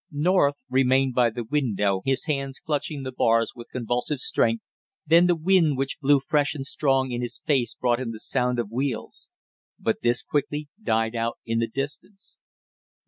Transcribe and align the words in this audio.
North 0.11 0.55
remained 0.67 1.13
by 1.13 1.29
the 1.29 1.43
window, 1.43 2.01
his 2.03 2.25
hands 2.25 2.59
clutching 2.59 3.03
the 3.03 3.11
bars 3.11 3.51
with 3.55 3.69
convulsive 3.71 4.19
strength, 4.19 4.63
then 5.05 5.27
the 5.27 5.35
wind 5.35 5.77
which 5.77 5.99
blew 6.01 6.19
fresh 6.19 6.55
and 6.55 6.65
strong 6.65 7.11
in 7.11 7.21
his 7.21 7.39
face 7.45 7.75
brought 7.75 7.99
him 7.99 8.11
the 8.11 8.17
sound 8.17 8.57
of 8.57 8.71
wheels; 8.71 9.29
but 9.77 10.01
this 10.01 10.23
quickly 10.23 10.69
died 10.81 11.15
out 11.15 11.37
in 11.45 11.59
the 11.59 11.67
distance. 11.69 12.39